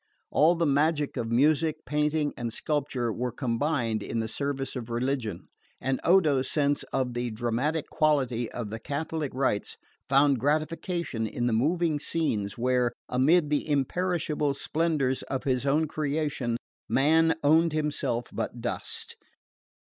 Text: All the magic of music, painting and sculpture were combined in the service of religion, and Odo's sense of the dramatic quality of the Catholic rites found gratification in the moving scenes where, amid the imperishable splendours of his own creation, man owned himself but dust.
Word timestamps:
All 0.31 0.55
the 0.55 0.65
magic 0.65 1.15
of 1.15 1.29
music, 1.29 1.85
painting 1.85 2.33
and 2.35 2.51
sculpture 2.51 3.13
were 3.13 3.31
combined 3.31 4.01
in 4.01 4.19
the 4.19 4.27
service 4.27 4.75
of 4.75 4.89
religion, 4.89 5.47
and 5.79 5.99
Odo's 6.03 6.49
sense 6.49 6.81
of 6.91 7.13
the 7.13 7.29
dramatic 7.29 7.87
quality 7.91 8.51
of 8.51 8.71
the 8.71 8.79
Catholic 8.79 9.31
rites 9.35 9.77
found 10.09 10.39
gratification 10.39 11.27
in 11.27 11.45
the 11.45 11.53
moving 11.53 11.99
scenes 11.99 12.57
where, 12.57 12.93
amid 13.09 13.51
the 13.51 13.69
imperishable 13.69 14.55
splendours 14.55 15.21
of 15.29 15.43
his 15.43 15.67
own 15.67 15.87
creation, 15.87 16.57
man 16.89 17.35
owned 17.43 17.71
himself 17.73 18.25
but 18.33 18.59
dust. 18.59 19.15